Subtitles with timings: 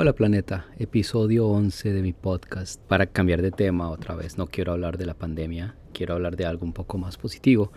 [0.00, 2.80] Hola planeta, episodio 11 de mi podcast.
[2.82, 6.46] Para cambiar de tema otra vez, no quiero hablar de la pandemia, quiero hablar de
[6.46, 7.72] algo un poco más positivo.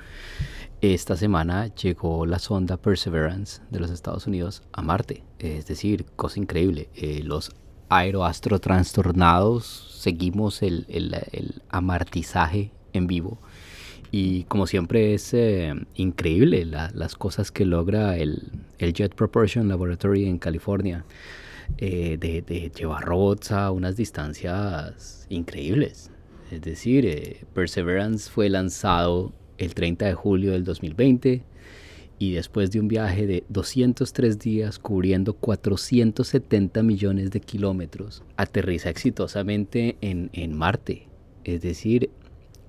[0.81, 6.39] Esta semana llegó la sonda Perseverance de los Estados Unidos a Marte, es decir, cosa
[6.39, 6.89] increíble.
[6.93, 7.53] Eh, los
[7.89, 9.65] aeroastrotrastornados
[9.99, 13.39] seguimos el, el, amartizaje en vivo
[14.11, 20.27] y como siempre es eh, increíble las cosas que logra el, el Jet Propulsion Laboratory
[20.27, 21.03] en California.
[21.77, 26.11] Eh, de, llevar robots a unas distancias increíbles.
[26.51, 31.43] Es decir, eh, Perseverance fue lanzado el 30 de julio del 2020
[32.19, 39.97] y después de un viaje de 203 días cubriendo 470 millones de kilómetros, aterriza exitosamente
[40.01, 41.07] en, en Marte.
[41.43, 42.11] Es decir,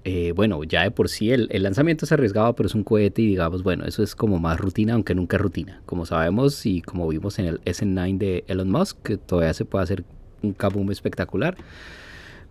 [0.05, 3.27] eh, bueno, ya de por sí el, lanzamiento es arriesgado, pero es un cohete y
[3.29, 5.80] digamos, bueno, eso es como más rutina, aunque nunca rutina.
[5.87, 9.84] Como sabemos y como vimos en el SN9 de Elon Musk, que todavía se puede
[9.84, 10.05] hacer
[10.43, 11.57] un kaboom espectacular.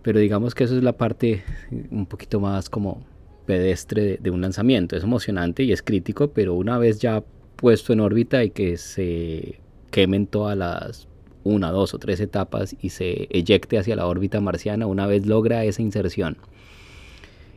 [0.02, 1.44] Pero digamos que eso es la parte
[1.90, 3.04] un poquito más como
[3.46, 4.96] pedestre de, un lanzamiento.
[4.96, 7.22] Es emocionante y es crítico, pero una vez ya
[7.56, 9.60] puesto en órbita y que se
[9.90, 11.08] quemen todas las
[11.44, 15.64] una, dos o tres etapas y se eyecte hacia la órbita marciana, una vez logra
[15.64, 16.38] esa inserción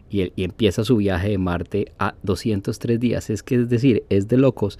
[0.09, 3.29] y, empieza su viaje de Marte a 203 días.
[3.29, 4.79] Es que es decir, es de locos.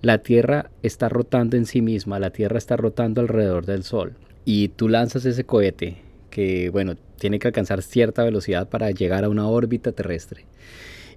[0.00, 4.68] La Tierra está rotando en sí misma, la Tierra está rotando alrededor del Sol y
[4.68, 5.98] tú lanzas ese cohete
[6.30, 10.46] que, bueno, tiene que alcanzar cierta velocidad para llegar a una órbita terrestre.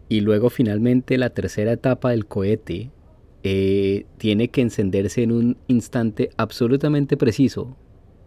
[0.08, 2.92] Y luego finalmente la tercera etapa del cohete
[3.44, 7.76] eh, tiene que encenderse en un instante absolutamente preciso,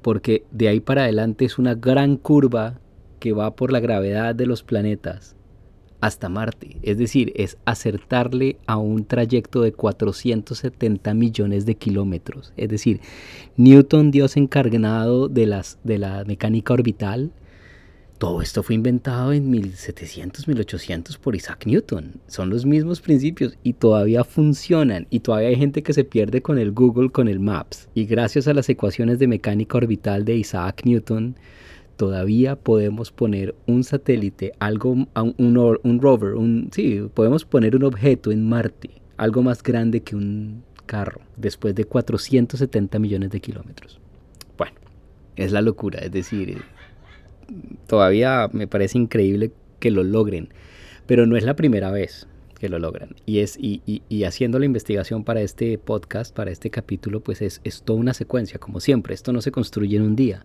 [0.03, 2.80] porque de ahí para adelante es una gran curva
[3.19, 5.36] que va por la gravedad de los planetas
[6.00, 6.77] hasta Marte.
[6.83, 12.52] Es decir, es acertarle a un trayecto de 470 millones de kilómetros.
[12.56, 13.00] Es decir,
[13.56, 17.33] Newton, Dios encargado de, las, de la mecánica orbital,
[18.19, 22.14] todo esto fue inventado en 1700, 1800 por Isaac Newton.
[22.27, 25.06] Son los mismos principios y todavía funcionan.
[25.09, 27.88] Y todavía hay gente que se pierde con el Google, con el Maps.
[27.94, 31.37] Y gracias a las ecuaciones de mecánica orbital de Isaac Newton,
[31.98, 38.48] todavía podemos poner un satélite, algo, un, rover, un, sí, podemos poner un objeto en
[38.48, 44.00] Marte, algo más grande que un carro, después de 470 millones de kilómetros.
[44.56, 44.76] Bueno,
[45.34, 46.62] es la locura, es decir,
[47.88, 50.50] todavía me parece increíble que lo logren,
[51.06, 52.28] pero no es la primera vez
[52.60, 53.16] que lo logran.
[53.26, 57.60] Y, es, y, y, haciendo la investigación para este podcast, para este capítulo, pues es,
[57.65, 60.44] es toda una secuencia, como siempre, esto no se construye en un día.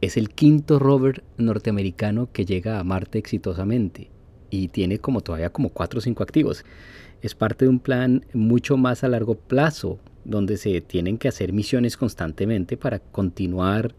[0.00, 4.10] Es el quinto rover norteamericano que llega a Marte exitosamente
[4.48, 6.64] y tiene como todavía como cuatro o cinco activos.
[7.20, 11.52] Es parte de un plan mucho más a largo plazo donde se tienen que hacer
[11.52, 13.96] misiones constantemente para continuar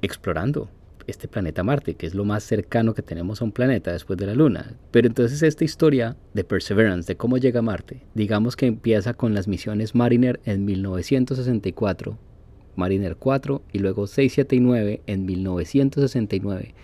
[0.00, 0.70] explorando
[1.06, 4.26] este planeta Marte, que es lo más cercano que tenemos a un planeta después de
[4.26, 4.74] la Luna.
[4.90, 9.34] Pero entonces esta historia de Perseverance, de cómo llega a Marte, digamos que empieza con
[9.34, 12.18] las misiones Mariner en 1964
[12.76, 16.74] Mariner 4 y luego 6, 7 y 9 en 1969,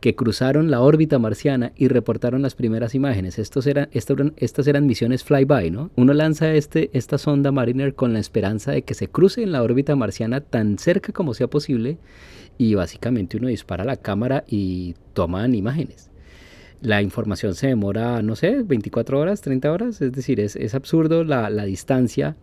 [0.00, 3.38] que cruzaron la órbita marciana y reportaron las primeras imágenes.
[3.38, 5.90] Estos eran, estas eran misiones flyby, ¿no?
[5.96, 9.62] Uno lanza este, esta sonda Mariner con la esperanza de que se cruce en la
[9.62, 11.98] órbita marciana tan cerca como sea posible
[12.58, 16.12] y básicamente uno dispara la cámara y toman imágenes
[16.82, 21.22] la información se demora, no sé, 24 horas, 30 horas, es decir, es, es absurdo
[21.24, 22.36] la, la, distancia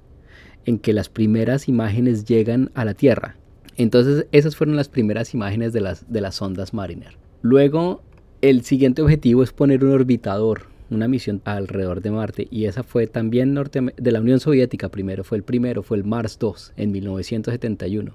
[0.70, 3.36] en que las primeras imágenes llegan a la Tierra.
[3.76, 7.18] Entonces esas fueron las primeras imágenes de las, de las ondas Mariner.
[7.42, 8.04] Luego
[8.44, 13.08] el siguiente objetivo es poner un orbitador, una misión alrededor de Marte y esa fue
[13.08, 16.92] también norte de la Unión Soviética primero, fue el primero, fue el Mars 2 en
[16.92, 18.14] 1971.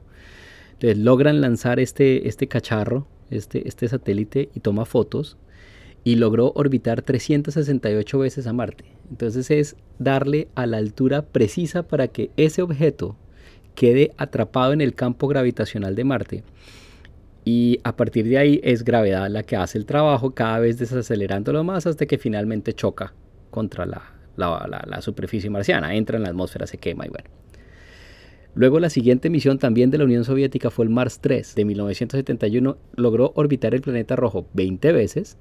[0.75, 5.39] Entonces logran lanzar este, este cacharro, este, este satélite y toma fotos
[6.05, 8.94] y logró orbitar 368 veces a Marte.
[9.11, 13.17] Entonces es darle a la altura precisa para que ese objeto
[13.75, 16.45] quede atrapado en el campo gravitacional de Marte.
[17.45, 21.63] Y a partir de ahí es gravedad la que hace el trabajo, cada vez desacelerándolo
[21.63, 23.13] más hasta que finalmente choca
[23.51, 24.03] contra la,
[24.37, 27.29] la, superficie marciana, entra en la atmósfera, se quema y bueno.
[28.55, 32.77] Luego la siguiente misión también de la Unión Soviética fue el Mars 3 de 1971.
[32.95, 35.37] Logró orbitar el planeta rojo 20 veces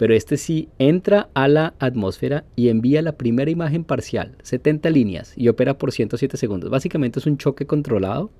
[0.00, 5.34] pero este sí entra a la atmósfera y envía la primera imagen parcial, 70 líneas,
[5.36, 6.70] y opera por 107 segundos.
[6.70, 8.30] Básicamente es un choque controlado.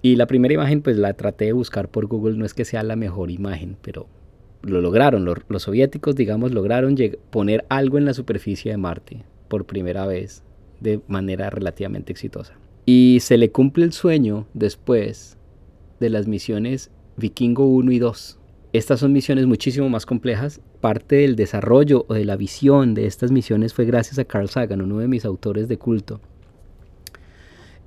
[0.00, 2.82] Y la primera imagen pues la traté de buscar por Google, no es que sea
[2.82, 4.06] la mejor imagen, pero
[4.62, 5.26] lo lograron.
[5.26, 6.96] Los, soviéticos, digamos, lograron
[7.28, 10.42] poner algo en la superficie de Marte por primera vez
[10.80, 12.54] de manera relativamente exitosa.
[12.86, 15.36] Y se le cumple el sueño después
[16.00, 18.39] de las misiones Vikingo 1 y 2.
[18.72, 20.60] Estas son misiones muchísimo más complejas.
[20.80, 24.80] Parte del desarrollo o de la visión de estas misiones fue gracias a Carl Sagan,
[24.80, 26.20] uno de mis autores de culto.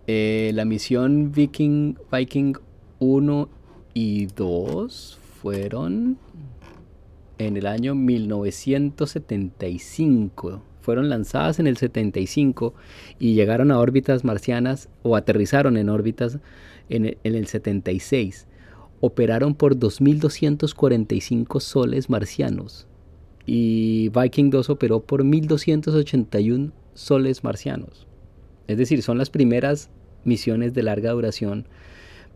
[0.08, 2.56] Eh, la misión Viking, Viking
[3.00, 3.50] 1
[3.94, 6.18] y 2 fueron
[7.38, 10.62] en el año 1975.
[10.82, 12.74] Fueron lanzadas en el 75
[13.20, 16.40] y llegaron a órbitas marcianas o aterrizaron en órbitas
[16.90, 18.48] en el, en el 76.
[19.06, 22.88] Operaron por 2.245 soles marcianos
[23.46, 28.08] y Viking 2 operó por 1.281 soles marcianos.
[28.70, 29.90] Es decir, son las primeras
[30.24, 31.68] misiones de larga duración,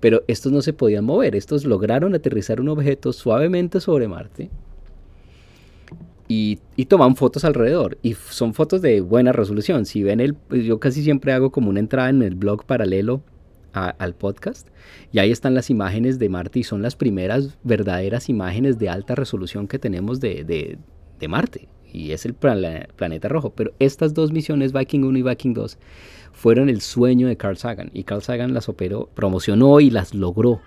[0.01, 1.37] pero estos no se podían mover.
[1.37, 4.49] Estos lograron aterrizar un objeto suavemente sobre Marte
[6.27, 6.57] y,
[6.89, 7.97] toman fotos alrededor.
[8.01, 9.85] Y son fotos de buena resolución.
[9.85, 13.21] Si ven el, pues yo casi siempre hago como una entrada en el blog paralelo
[13.85, 14.67] al podcast.
[15.11, 19.15] Y ahí están las imágenes de Marte y son las primeras verdaderas imágenes de alta
[19.15, 20.77] resolución que tenemos de,
[21.19, 23.51] de Marte y es el planeta rojo.
[23.51, 25.77] Pero estas dos misiones, Viking 1 y Viking 2,
[26.31, 27.89] fueron el sueño de Carl Sagan.
[27.93, 30.61] Y Carl Sagan las operó, promocionó y las logró.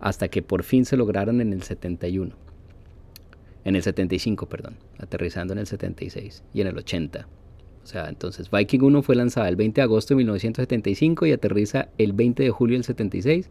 [0.00, 2.34] Hasta que por fin se lograron en el 71.
[3.64, 4.76] En el 75, perdón.
[4.98, 7.28] Aterrizando en el 76 y en el 80.
[7.88, 11.88] O sea, entonces Viking 1 fue lanzada el 20 de agosto de 1975 y aterriza
[11.96, 13.48] el 20 de julio del 76.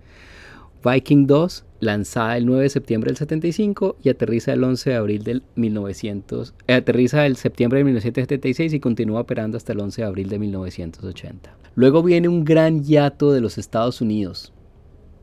[0.86, 5.24] Viking 2, lanzada el 9 de septiembre del 75 y aterriza el 11 de abril
[5.24, 10.08] del 1900, eh, aterriza el septiembre de 1976 y continúa operando hasta el 11 de
[10.08, 11.58] abril de 1980.
[11.74, 14.54] Luego viene un gran hiato de los Estados Unidos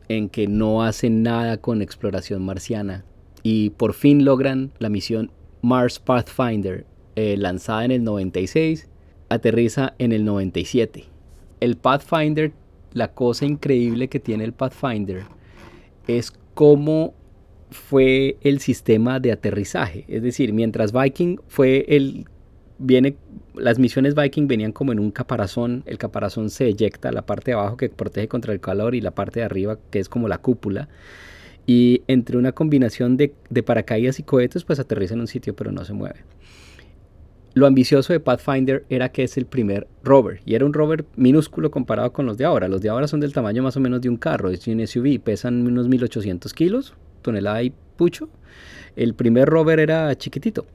[0.08, 3.04] en que no hacen nada con exploración marciana
[3.44, 5.30] y por fin logran la misión
[5.62, 6.84] Mars Pathfinder
[7.14, 8.88] eh, lanzada en el 96,
[9.28, 11.04] aterriza en el 97.
[11.60, 12.52] El Pathfinder,
[12.92, 15.24] la cosa increíble que tiene el Pathfinder
[16.06, 17.14] es cómo
[17.70, 20.04] fue el sistema de aterrizaje.
[20.08, 22.26] Es decir, mientras Viking fue el
[22.78, 23.16] viene
[23.54, 27.56] las misiones Viking venían como en un caparazón, el caparazón se eyecta, la parte de
[27.56, 30.38] abajo que protege contra el calor y la parte de arriba que es como la
[30.38, 30.88] cúpula.
[31.66, 35.72] Y entre una combinación de, de paracaídas y cohetes, pues aterriza en un sitio pero
[35.72, 36.20] no se mueve.
[37.54, 41.70] Lo ambicioso de Pathfinder era que es el primer rover y era un rover minúsculo
[41.70, 42.66] comparado con los de ahora.
[42.66, 45.20] Los de ahora son del tamaño más o menos de un carro, es un SUV,
[45.20, 48.28] pesan unos 1800 kilos, tonelada y pucho.
[48.96, 50.66] El primer rover era chiquitito.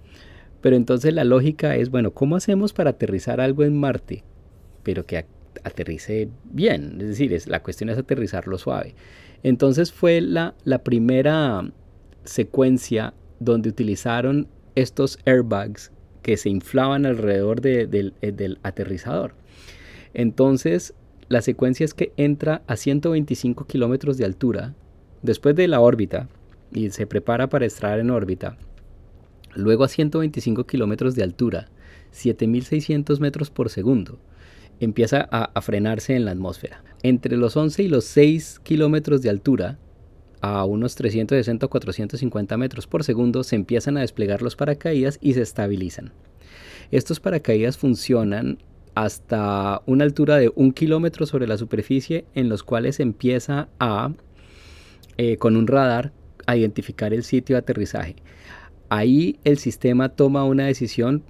[0.61, 4.23] Pero entonces la lógica es, bueno, ¿cómo hacemos para aterrizar algo en Marte?
[4.83, 5.25] Pero que
[5.65, 8.95] aterrice bien, es decir, es, la cuestión es aterrizarlo suave.
[9.43, 11.69] Entonces fue la, la primera
[12.23, 15.91] secuencia donde utilizaron estos airbags
[16.21, 19.33] que se inflaban alrededor eh, del aterrizador.
[20.13, 20.94] Entonces,
[21.27, 24.74] la secuencia es que entra a 125 kilómetros de altura
[25.21, 26.27] después de la órbita
[26.71, 28.57] y se prepara para entrar en órbita.
[29.56, 31.69] Luego a 125 kilómetros de altura,
[32.12, 34.19] 7600 metros por segundo,
[34.80, 36.83] empieza a, a, frenarse en la atmósfera.
[37.04, 39.77] Entre los 11 y los 6 kilómetros de altura,
[40.41, 45.33] a unos 360 o 450 metros por segundo se empiezan a desplegar los paracaídas y
[45.33, 46.12] se estabilizan.
[46.91, 48.57] Estos paracaídas funcionan
[48.95, 54.12] hasta una altura de un kilómetro sobre la superficie en los cuales empieza a,
[55.18, 56.11] eh, con un radar,
[56.47, 58.16] a identificar el sitio de aterrizaje.
[58.90, 61.23] Ahí el sistema toma una decisión,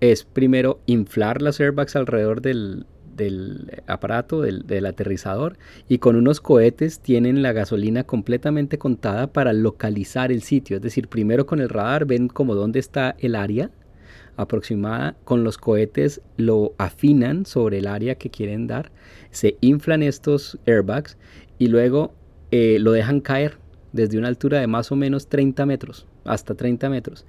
[0.00, 2.86] es primero inflar las airbags alrededor del,
[3.18, 5.58] del aparato, del, aterrizador,
[5.88, 10.76] y con unos cohetes tienen la gasolina completamente contada para localizar el sitio.
[10.76, 13.70] Es decir, primero con el radar ven como dónde está el área
[14.36, 18.92] aproximada, con los cohetes lo afinan sobre el área que quieren dar,
[19.30, 21.18] se inflan estos airbags
[21.58, 22.14] y luego
[22.52, 23.58] eh, lo dejan caer
[23.92, 27.26] desde una altura de más o menos 30 metros, hasta 30 metros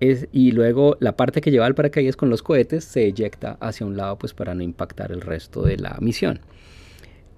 [0.00, 3.96] y luego la parte que lleva el paracaídas con los cohetes se eyecta hacia un
[3.96, 6.40] lado pues para no impactar el resto de la misión.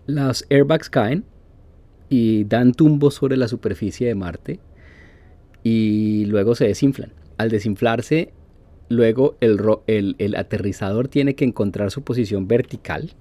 [0.06, 1.24] Las airbags caen
[2.08, 4.60] y dan tumbos sobre la superficie de Marte
[5.62, 7.12] y luego se desinflan.
[7.38, 8.32] Al desinflarse,
[8.88, 13.14] luego el, el, el aterrizador tiene que encontrar su posición vertical.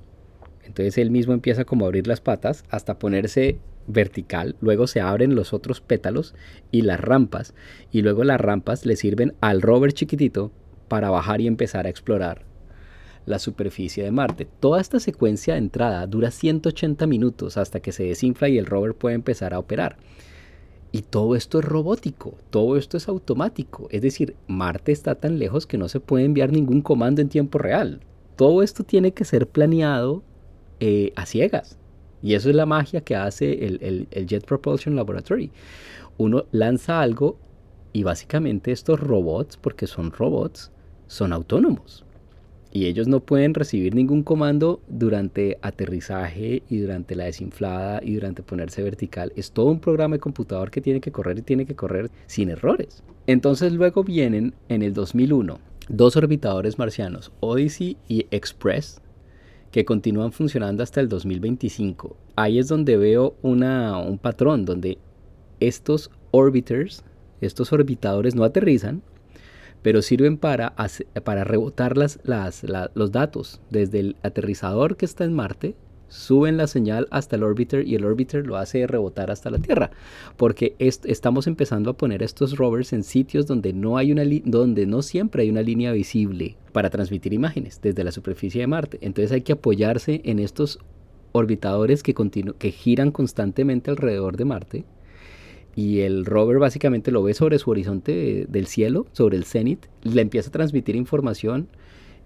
[0.70, 3.58] Entonces él mismo empieza como a abrir las patas hasta ponerse
[3.88, 6.36] vertical, luego se abren los otros pétalos
[6.70, 7.56] y las rampas,
[7.92, 10.52] y luego las rampas le sirven al rover chiquitito
[10.88, 12.46] para bajar y empezar a explorar
[13.26, 14.48] la superficie de Marte.
[14.60, 18.94] Toda esta secuencia de entrada dura 180 minutos hasta que se desinfla y el rover
[18.94, 19.98] puede empezar a operar.
[20.92, 23.88] Y todo esto es robótico, todo esto es automático.
[23.92, 27.58] Es decir, Marte está tan lejos que no se puede enviar ningún comando en tiempo
[27.58, 28.02] real.
[28.36, 30.24] Todo esto tiene que ser planeado
[30.80, 31.78] eh, a ciegas.
[32.22, 35.52] Y eso es la magia que hace el, el Jet Propulsion Laboratory.
[36.18, 37.38] Uno lanza algo
[37.94, 40.72] y básicamente estos robots, porque son robots,
[41.08, 42.06] son autónomos
[42.72, 48.44] y ellos no pueden recibir ningún comando durante aterrizaje y durante la desinflada y durante
[48.44, 49.32] ponerse vertical.
[49.36, 52.50] Es todo un programa de computador que tiene que correr y tiene que correr sin
[52.50, 53.04] errores.
[53.28, 59.02] Entonces luego vienen en el 2001 dos orbitadores marcianos, Odyssey y Express,
[59.72, 62.16] que continúan funcionando hasta el 2025.
[62.36, 64.98] Ahí es donde veo un patrón donde
[65.60, 67.04] estos orbiters,
[67.42, 69.02] estos orbitadores no aterrizan,
[69.82, 70.74] pero sirven para,
[71.24, 72.20] para rebotar las,
[72.94, 75.76] los datos desde el aterrizador que está en Marte,
[76.10, 79.92] suben la señal hasta el orbiter y el orbiter lo hace rebotar hasta la Tierra,
[80.36, 85.02] porque estamos empezando a poner estos rovers en sitios donde no, hay una donde no
[85.02, 88.98] siempre hay una línea visible para transmitir imágenes desde la superficie de Marte.
[89.02, 90.80] Entonces hay que apoyarse en estos
[91.32, 94.86] orbitadores que, que giran constantemente alrededor de Marte
[95.76, 100.22] y el rover básicamente lo ve sobre su horizonte del cielo, sobre el cenit, le
[100.22, 101.70] empieza a transmitir información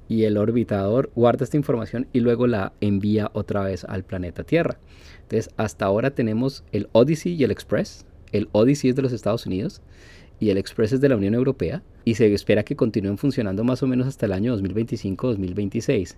[0.07, 4.77] y el orbitador guarda esta información y luego la envía otra vez al planeta Tierra.
[5.21, 8.05] Entonces, hasta ahora tenemos el Odyssey y el Express.
[8.31, 9.81] El Odyssey es de los Estados Unidos
[10.39, 13.81] y el Express es de la Unión Europea y se espera que continúen funcionando más
[13.83, 16.15] o menos hasta el año 2025-2026.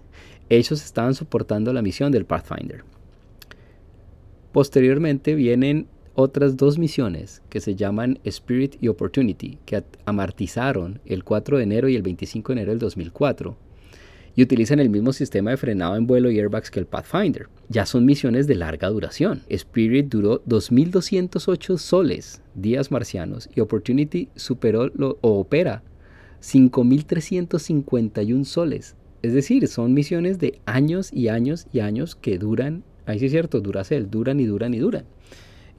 [0.50, 2.84] Ellos estaban soportando la misión del Pathfinder.
[4.52, 11.58] Posteriormente vienen otras dos misiones que se llaman Spirit y Opportunity, que amartizaron el 4
[11.58, 13.58] de enero y el 25 de enero del 2004
[14.36, 17.48] y utilizan el mismo sistema de frenado en vuelo y airbags que el Pathfinder.
[17.70, 19.42] Ya son misiones de larga duración.
[19.50, 25.84] Spirit duró 2.208 soles, días marcianos, y Opportunity superó lo, o opera
[26.42, 28.96] 5.351 soles.
[29.22, 33.32] Es decir, son misiones de años y años y años que duran, ahí sí es
[33.32, 35.06] cierto, Duracell, duran y duran y duran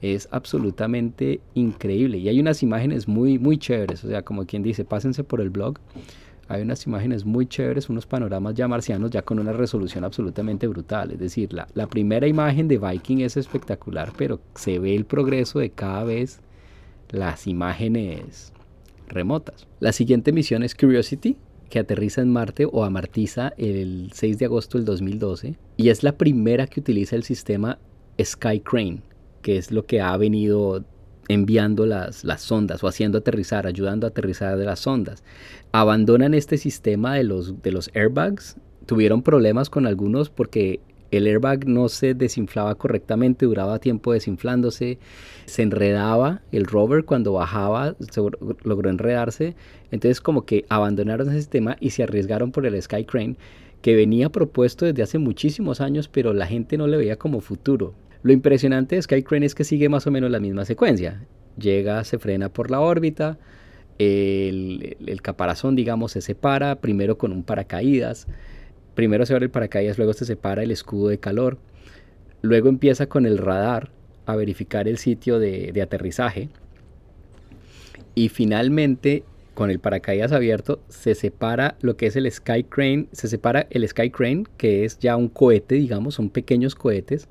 [0.01, 2.17] es absolutamente increíble.
[2.17, 5.49] Y hay unas imágenes muy, muy chéveres, o sea, como quien dice, pásense por el
[5.49, 5.79] blog.
[6.49, 11.11] Hay unas imágenes muy chéveres, unos panoramas ya marcianos, ya con una resolución absolutamente brutal.
[11.11, 15.69] Es decir, la, primera imagen de Viking es espectacular, pero se ve el progreso de
[15.71, 16.39] cada vez
[17.09, 18.53] las imágenes
[19.09, 19.67] remotas.
[19.79, 21.37] La siguiente misión es Curiosity,
[21.69, 26.17] que aterriza en Marte o amartiza el 6 de agosto del 2012 y es la
[26.17, 27.77] primera que utiliza el sistema
[28.21, 29.01] Sky Crane,
[29.41, 30.85] que es lo que ha venido
[31.27, 35.23] enviando las, las sondas o haciendo aterrizar, ayudando a aterrizar de las sondas.
[35.71, 38.57] Abandonan este sistema de los, de los airbags.
[38.85, 40.79] Tuvieron problemas con algunos porque
[41.11, 44.99] el airbag no se desinflaba correctamente, duraba tiempo desinflándose,
[45.45, 47.95] se enredaba el rover cuando bajaba,
[48.63, 49.55] logró enredarse.
[49.91, 53.37] Entonces como que abandonaron ese sistema y se arriesgaron por el Sky Crane
[53.81, 57.93] que venía propuesto desde hace muchísimos años, pero la gente no le veía como futuro.
[58.27, 61.23] Lo impresionante de Sky Crane es que sigue más o menos la misma secuencia.
[61.57, 63.37] Llega, se frena por la órbita,
[63.99, 68.27] el, caparazón, digamos, se separa, primero con un paracaídas,
[68.95, 71.57] primero se abre el paracaídas, luego se separa el escudo de calor,
[72.41, 73.91] luego empieza con el radar
[74.25, 76.49] a verificar el sitio de, de aterrizaje.
[78.13, 83.29] Y finalmente con el paracaídas abierto se separa lo que es el Sky Crane, se
[83.29, 87.29] separa el Sky Crane que es ya un cohete, digamos, son pequeños cohetes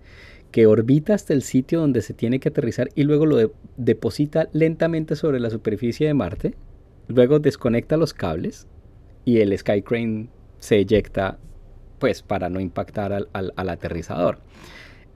[0.57, 5.15] que orbita hasta el sitio donde se tiene que aterrizar y luego lo deposita lentamente
[5.15, 6.55] sobre la superficie de Marte,
[7.09, 8.67] luego desconecta los cables
[9.27, 11.39] y el Sky Crane se eyecta
[11.99, 14.39] pues para no impactar al, al aterrizador.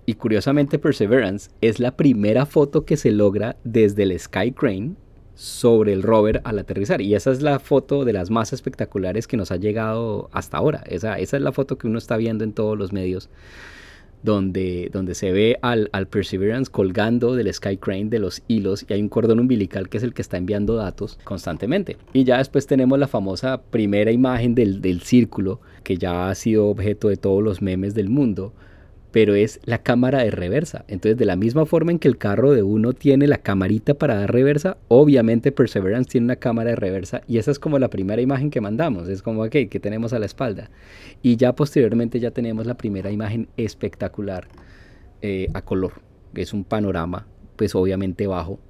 [0.05, 4.93] Y curiosamente Perseverance es la primera foto que se logra desde el Sky Crane
[5.35, 7.01] sobre el rover al aterrizar.
[7.01, 10.85] Y esa es la foto de las más espectaculares que nos ha llegado hasta ahora.
[10.87, 13.31] Esa, esa es la foto que uno está viendo en todos los medios
[14.23, 18.93] donde, donde se ve al, al, Perseverance colgando del Sky Crane de los hilos y
[18.93, 21.97] hay un cordón umbilical que es el que está enviando datos constantemente.
[22.13, 26.69] Y ya después tenemos la famosa primera imagen del, del círculo que ya ha sido
[26.69, 28.53] objeto de todos los memes del mundo,
[29.13, 30.85] pero es la cámara de reversa.
[30.89, 34.17] Entonces, de la misma forma en que el carro de uno tiene la camarita para
[34.17, 38.23] dar reversa, obviamente Perseverance tiene una cámara de reversa y esa es como la primera
[38.23, 40.71] imagen que mandamos, es como, ok, que tenemos a la espalda.
[41.23, 44.49] Y ya posteriormente ya tenemos la primera imagen espectacular
[45.23, 45.95] eh, a color,
[46.35, 47.27] es un panorama,
[47.57, 48.61] pues obviamente bajo,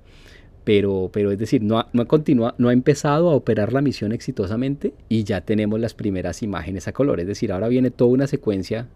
[0.65, 4.95] pero, pero es decir, no no, continúa, no ha empezado a operar la misión exitosamente
[5.09, 7.21] y ya tenemos las primeras imágenes a color.
[7.21, 8.89] Es decir, ahora viene toda una secuencia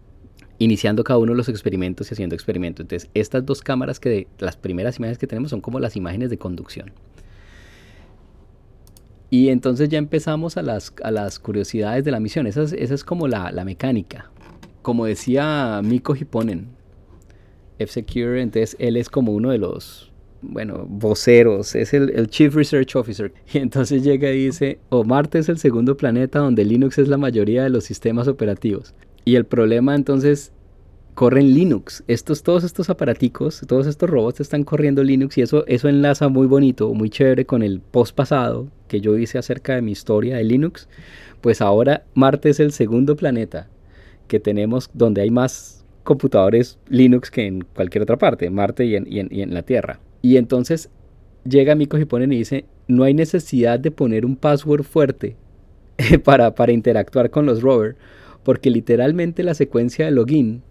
[0.59, 2.83] iniciando cada uno de los experimentos y haciendo experimentos.
[2.83, 6.37] Entonces, estas dos cámaras que las primeras imágenes que tenemos son como las imágenes de
[6.37, 6.91] conducción.
[9.29, 12.47] Y entonces ya empezamos a las, a las curiosidades de la misión.
[12.47, 14.31] Esa es, como la, la, mecánica.
[14.81, 16.67] como decía Miko Hipponen,
[17.79, 23.33] F-Secure, entonces él es como uno de los, bueno, voceros, es el, Chief Research Officer.
[23.53, 27.17] Y entonces llega y dice, o Marte es el segundo planeta donde Linux es la
[27.17, 28.93] mayoría de los sistemas operativos.
[29.25, 30.51] Y el problema entonces
[31.15, 32.03] corren Linux.
[32.07, 36.45] Estos, todos estos aparaticos, todos estos robots están corriendo Linux y eso, eso enlaza muy
[36.45, 40.43] bonito, muy chévere con el post pasado que yo hice acerca de mi historia de
[40.43, 40.87] Linux.
[41.41, 43.67] Pues ahora Marte es el segundo planeta
[44.27, 48.95] que tenemos donde hay más computadores Linux que en cualquier otra parte, en Marte y
[48.95, 49.99] en, la Tierra.
[50.21, 50.89] Y entonces
[51.43, 55.35] llega Miko y ponen y dice, no hay necesidad de poner un password fuerte
[56.23, 57.95] para, para interactuar con los rovers,
[58.45, 60.61] porque literalmente la secuencia de login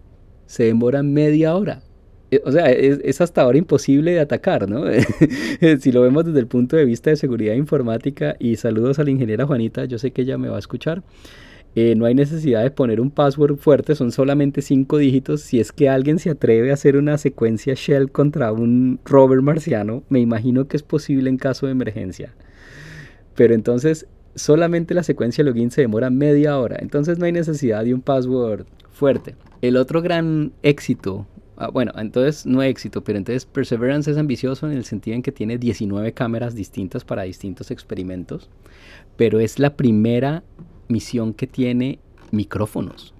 [0.47, 1.83] se demora media hora.
[2.31, 4.85] Eh, o sea, es, es, hasta ahora imposible de atacar, ¿no?
[5.79, 9.11] si lo vemos desde el punto de vista de seguridad informática, y saludos a la
[9.11, 11.03] ingeniera Juanita, yo sé que ella me va a escuchar.
[11.75, 15.41] Eh, no hay necesidad de poner un password fuerte, son solamente cinco dígitos.
[15.41, 20.03] Si es que alguien se atreve a hacer una secuencia shell contra un rover marciano,
[20.07, 22.33] me imagino que es posible en caso de emergencia.
[23.35, 27.93] Pero entonces solamente la secuencia login se demora media hora, entonces no hay necesidad de
[27.93, 29.35] un password fuerte.
[29.61, 31.25] El otro gran éxito,
[31.57, 35.31] ah, bueno, entonces no éxito, pero entonces Perseverance es ambicioso en el sentido en que
[35.31, 38.49] tiene 19 cámaras distintas para distintos experimentos,
[39.17, 40.43] pero es la primera
[40.87, 41.99] misión que tiene
[42.31, 43.13] micrófonos.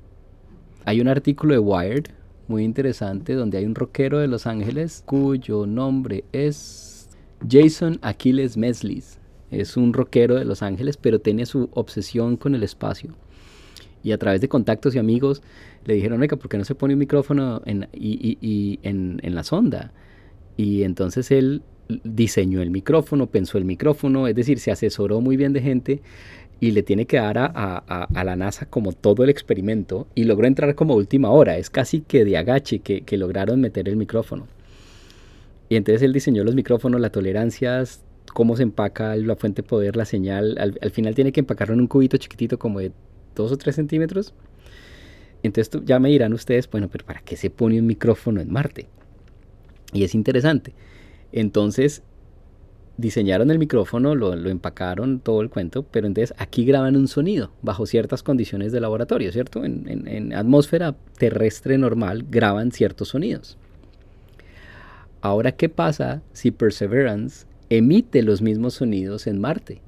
[0.85, 2.05] Hay un artículo de Wired
[2.47, 7.09] muy interesante donde hay un rockero de Los Ángeles cuyo nombre es
[7.49, 9.19] Jason Aquiles Meslis.
[9.61, 13.13] Es un rockero de Los Ángeles, pero tiene su obsesión con el espacio.
[14.03, 15.41] Y a través de contactos y amigos
[15.85, 19.43] le dijeron, oiga, ¿por qué no se pone un micrófono en, y, en, en la
[19.43, 19.91] sonda?
[20.57, 21.63] Y entonces él
[22.03, 26.01] diseñó el micrófono, pensó el micrófono, es decir, se asesoró muy bien de gente
[26.59, 30.73] y le tiene que dar a, la NASA como todo el experimento y logró entrar
[30.75, 31.57] como última hora.
[31.57, 34.47] Es casi que de agache que, lograron meter el micrófono.
[35.67, 38.03] Y entonces él diseñó los micrófonos, las tolerancias,
[38.35, 40.57] cómo se empaca la fuente de poder, la señal.
[40.59, 42.91] Al, final tiene que empacarlo en un cubito chiquitito como de
[43.33, 44.33] 2 o 3 centímetros.
[45.41, 48.87] Entonces ya me dirán ustedes, bueno, pero ¿para qué se pone un micrófono en Marte?
[49.93, 50.73] Y es interesante.
[51.31, 52.03] Entonces
[52.97, 57.85] diseñaron el micrófono, lo, empacaron, todo el cuento, pero entonces aquí graban un sonido bajo
[57.85, 59.63] ciertas condiciones de laboratorio, ¿cierto?
[59.63, 63.57] En, atmósfera terrestre normal graban ciertos sonidos.
[65.21, 69.81] Ahora, ¿qué pasa si Perseverance emite los mismos sonidos en Marte?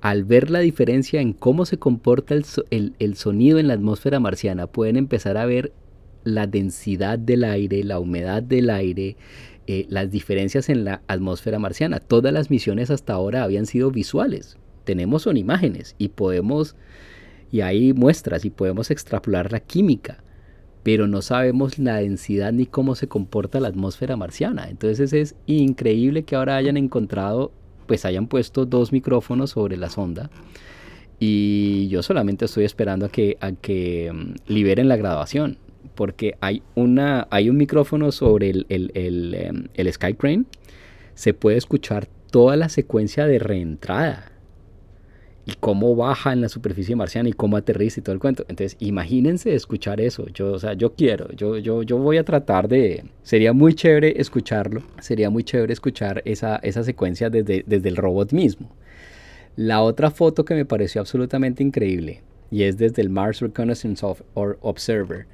[0.00, 4.96] Al ver la diferencia en cómo se comporta el sonido en la atmósfera marciana, pueden
[4.96, 5.72] empezar a ver
[6.24, 9.16] la densidad del aire, la humedad del aire,
[9.66, 12.00] eh, las diferencias en la atmósfera marciana.
[12.00, 14.56] Todas las misiones hasta ahora habían sido visuales.
[14.84, 16.76] Tenemos son imágenes y podemos,
[17.52, 20.22] y hay muestras y podemos extrapolar la química,
[20.82, 24.68] pero no sabemos la densidad ni cómo se comporta la atmósfera marciana.
[24.70, 27.52] Entonces es increíble que ahora hayan encontrado,
[27.86, 30.30] pues hayan puesto dos micrófonos sobre la sonda.
[31.18, 35.58] Y yo solamente estoy esperando a que, a que mm, liberen la grabación
[35.94, 40.44] porque hay, una, hay un micrófono sobre el, el, el, em, el Sky Crane,
[41.14, 44.29] se puede escuchar toda la secuencia de reentrada
[45.50, 48.44] y cómo baja en la superficie marciana y cómo aterriza y todo el cuento.
[48.48, 50.26] Entonces, imagínense escuchar eso.
[50.28, 53.04] Yo, o sea, yo quiero, yo, yo, yo voy a tratar de.
[53.22, 54.82] Sería muy chévere escucharlo.
[55.00, 58.70] Sería muy chévere escuchar esa, esa secuencia desde, desde el robot mismo.
[59.56, 65.26] La otra foto que me pareció absolutamente increíble y es desde el Mars Reconnaissance Observer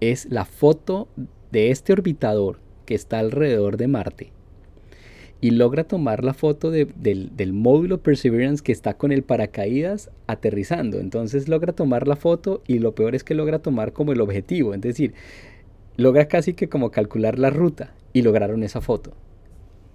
[0.00, 1.08] es la foto
[1.52, 4.32] de este orbitador que está alrededor de Marte
[5.40, 6.92] y logra tomar la foto del,
[7.34, 11.00] del, módulo Perseverance que está con el paracaídas aterrizando.
[11.00, 14.74] Entonces logra tomar la foto y lo peor es que logra tomar como el objetivo,
[14.74, 15.14] es decir,
[15.96, 19.12] logra casi que como calcular la ruta y lograron esa foto.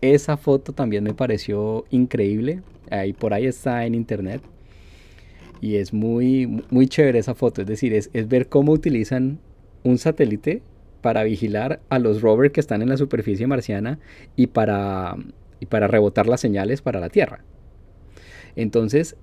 [0.02, 4.42] Esa foto también me pareció increíble, ahí por ahí está en internet
[5.62, 9.40] y es muy, muy chévere esa foto, es decir, es, es ver cómo utilizan
[9.84, 10.62] un satélite
[11.06, 14.00] para vigilar a los rovers que están en la superficie marciana
[14.36, 15.16] y para,
[15.60, 17.44] y para rebotar las señales para la Tierra.
[18.56, 19.16] Entonces,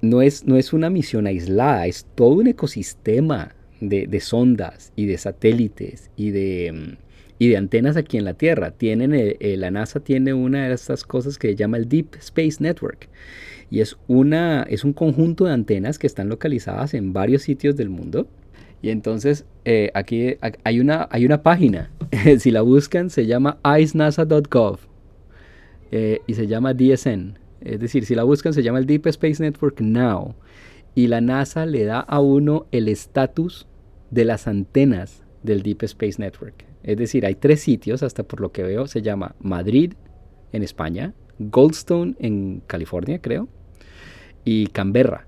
[0.00, 5.18] no es, no es una misión aislada, es todo un ecosistema de, sondas y de
[5.18, 6.98] satélites y de,
[7.40, 8.70] y de antenas aquí en la Tierra.
[8.70, 12.58] Tienen, eh, la NASA tiene una de estas cosas que se llama el Deep Space
[12.60, 13.08] Network.
[13.72, 17.88] Y es, una, es un conjunto de antenas que están localizadas en varios sitios del
[17.88, 18.28] mundo
[18.84, 21.90] y entonces eh, aquí hay una, hay una página,
[22.38, 24.78] si la buscan se llama icenasa.gov
[25.90, 27.38] eh, y se llama DSN.
[27.62, 30.34] Es decir, si la buscan se llama el Deep Space Network Now.
[30.94, 33.66] Y la NASA le da a uno el estatus
[34.10, 36.66] de las antenas del Deep Space Network.
[36.82, 39.94] Es decir, hay tres sitios, hasta por lo que veo, se llama Madrid
[40.52, 43.48] en España, Goldstone en California, creo,
[44.44, 45.26] y Canberra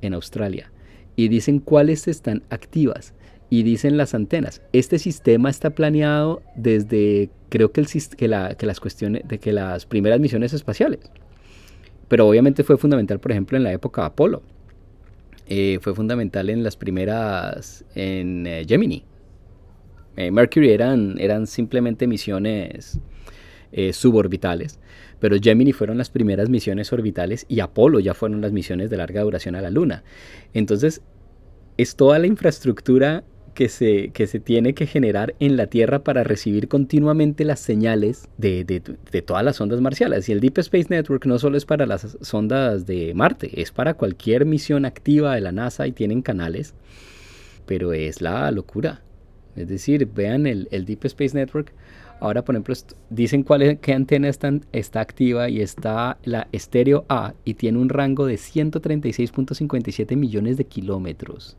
[0.00, 0.70] en Australia.
[1.16, 3.14] Y dicen cuáles están activas
[3.50, 4.62] y dicen las antenas.
[4.72, 8.26] Este sistema está planeado desde, creo que, el, que,
[8.66, 10.98] las cuestiones, de que las primeras misiones espaciales.
[12.08, 14.42] Pero obviamente fue fundamental, por ejemplo, en la época Apolo.
[15.46, 19.04] Eh, fue fundamental en las primeras, en eh, Gemini.
[20.16, 22.98] Eh, Mercury eran, eran simplemente misiones
[23.90, 24.78] suborbitales,
[25.24, 29.22] pero Gemini fueron las primeras misiones orbitales y Apolo ya fueron las misiones de larga
[29.22, 30.04] duración a la Luna.
[30.52, 31.00] Entonces,
[31.78, 36.24] es toda la infraestructura que se, que se tiene que generar en la Tierra para
[36.24, 40.28] recibir continuamente las señales de, de, todas las ondas marciales.
[40.28, 43.94] Y el Deep Space Network no solo es para las sondas de Marte, es para
[43.94, 46.74] cualquier misión activa de la NASA y tienen canales,
[47.64, 49.00] pero es la locura.
[49.56, 51.72] Es decir, vean el, Deep Space Network.
[52.20, 52.74] Ahora, por ejemplo,
[53.10, 57.88] dicen cuál es, qué antena está, activa y está la estéreo A y tiene un
[57.88, 61.56] rango de 136.57 millones de kilómetros.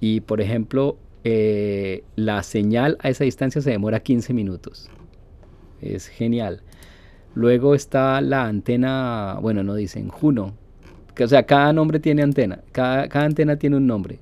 [0.00, 4.90] Y por ejemplo, eh, la señal a esa distancia se demora 15 minutos.
[5.80, 6.62] Es genial.
[7.34, 10.54] Luego está la antena, bueno, no dicen Juno.
[11.22, 12.60] O sea, cada nombre tiene antena.
[12.72, 14.18] Cada, antena tiene un nombre.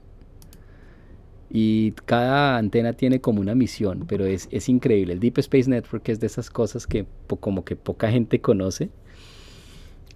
[1.50, 5.14] Y cada antena tiene como una misión, pero es, es, increíble.
[5.14, 7.06] El Deep Space Network es de esas cosas que
[7.40, 8.90] como que poca gente conoce,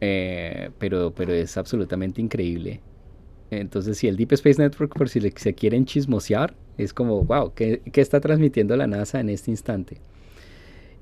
[0.01, 2.81] eh, pero, pero es absolutamente increíble.
[3.51, 7.83] Entonces, si el Deep Space Network, por si se quieren chismosear, es como, wow, ¿qué,
[7.95, 9.99] está transmitiendo la NASA en este instante?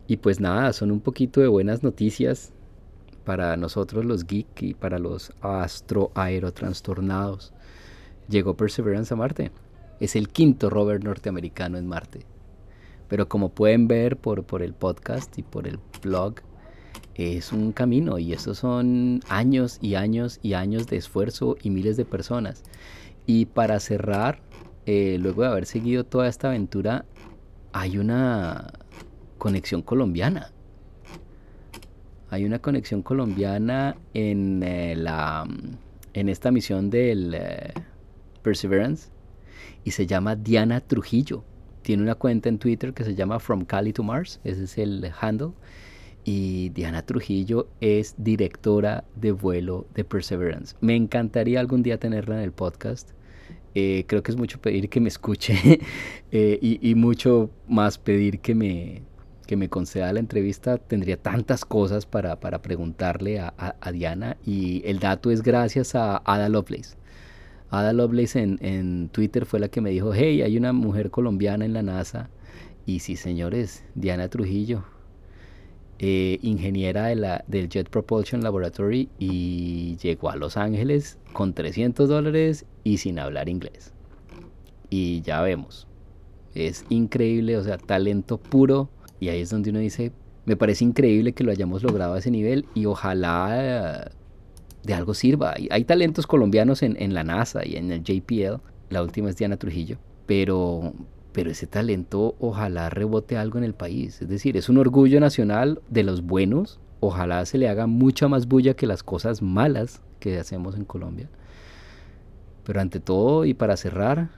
[0.06, 2.52] Y pues nada, son un poquito de buenas noticias
[3.24, 7.52] para nosotros los geek y para los astroaerotrastornados.
[8.28, 9.50] Llegó Perseverance a Marte.
[10.00, 12.24] Es el quinto rover norteamericano en Marte.
[13.08, 16.36] Pero como pueden ver por, por el podcast y por el blog,
[17.14, 21.96] es un camino y estos son años y años y años de esfuerzo y miles
[21.96, 22.62] de personas.
[23.26, 24.40] Y para cerrar,
[24.86, 27.04] eh, luego de haber seguido toda esta aventura,
[27.72, 28.72] hay una
[29.38, 30.50] conexión colombiana.
[32.30, 35.46] Hay una conexión colombiana en, eh, la,
[36.14, 37.74] en esta misión del eh,
[38.42, 39.10] Perseverance
[39.84, 41.44] y se llama Diana Trujillo.
[41.82, 45.10] Tiene una cuenta en Twitter que se llama From Cali to Mars, ese es el
[45.20, 45.52] handle
[46.24, 50.76] y Diana Trujillo es directora de vuelo de Perseverance.
[50.80, 53.10] Me encantaría algún día tenerla en el podcast.
[53.74, 55.80] Eh, creo que es mucho pedir que me escuche
[56.32, 59.02] eh, y, mucho más pedir que me,
[59.46, 60.78] que me conceda la entrevista.
[60.78, 66.18] Tendría tantas cosas para, para preguntarle a, a, Diana y el dato es gracias a
[66.24, 66.99] Ada Lovelace.
[67.70, 71.64] Ada Lovelace en, en Twitter fue la que me dijo, hey, hay una mujer colombiana
[71.64, 72.30] en la NASA.
[72.86, 74.84] Y sí, señores, Diana Trujillo,
[76.02, 82.08] eh, ingeniera de la, del Jet Propulsion Laboratory y llegó a Los Ángeles con 300
[82.08, 83.92] dólares y sin hablar inglés.
[84.88, 85.86] Y ya vemos,
[86.54, 88.88] es increíble, o sea, talento puro.
[89.20, 90.10] Y ahí es donde uno dice,
[90.46, 94.10] me parece increíble que lo hayamos logrado a ese nivel y ojalá
[94.82, 95.54] de algo sirva.
[95.70, 99.56] Hay talentos colombianos en, en la NASA y en el JPL, la última es Diana
[99.56, 100.92] Trujillo, pero,
[101.32, 104.20] pero ese talento ojalá rebote algo en el país.
[104.22, 106.80] Es decir, es un orgullo nacional de los buenos.
[107.00, 111.30] Ojalá se le haga mucha más bulla que las cosas malas que hacemos en Colombia.
[112.64, 114.30] Pero ante todo y para cerrar,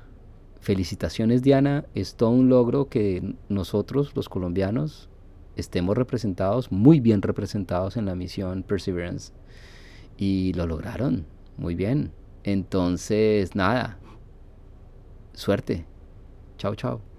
[0.61, 5.09] felicitaciones Diana, es todo un logro que nosotros los colombianos
[5.57, 9.33] estemos representados, muy bien representados en la misión Perseverance.
[10.17, 12.13] Y lo lograron, muy bien.
[12.45, 13.99] Entonces, nada,
[15.35, 15.87] suerte.
[16.59, 17.12] Chao, chao.